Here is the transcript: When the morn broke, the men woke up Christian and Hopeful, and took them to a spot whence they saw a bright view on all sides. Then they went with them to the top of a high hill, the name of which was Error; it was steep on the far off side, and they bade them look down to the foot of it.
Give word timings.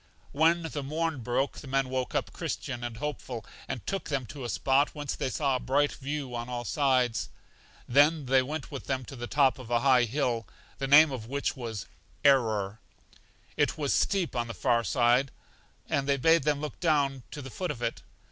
When 0.31 0.63
the 0.63 0.81
morn 0.81 1.19
broke, 1.19 1.59
the 1.59 1.67
men 1.67 1.87
woke 1.91 2.15
up 2.15 2.33
Christian 2.33 2.83
and 2.83 2.97
Hopeful, 2.97 3.45
and 3.67 3.85
took 3.85 4.09
them 4.09 4.25
to 4.25 4.43
a 4.43 4.49
spot 4.49 4.95
whence 4.95 5.13
they 5.15 5.29
saw 5.29 5.55
a 5.55 5.59
bright 5.59 5.91
view 5.91 6.33
on 6.33 6.49
all 6.49 6.65
sides. 6.65 7.29
Then 7.87 8.25
they 8.25 8.41
went 8.41 8.71
with 8.71 8.85
them 8.87 9.05
to 9.05 9.15
the 9.15 9.27
top 9.27 9.59
of 9.59 9.69
a 9.69 9.81
high 9.81 10.05
hill, 10.05 10.47
the 10.79 10.87
name 10.87 11.11
of 11.11 11.27
which 11.27 11.55
was 11.55 11.85
Error; 12.25 12.79
it 13.55 13.77
was 13.77 13.93
steep 13.93 14.35
on 14.35 14.47
the 14.47 14.55
far 14.55 14.79
off 14.79 14.87
side, 14.87 15.29
and 15.87 16.09
they 16.09 16.17
bade 16.17 16.45
them 16.45 16.61
look 16.61 16.79
down 16.79 17.21
to 17.29 17.39
the 17.43 17.51
foot 17.51 17.69
of 17.69 17.83
it. 17.83 18.01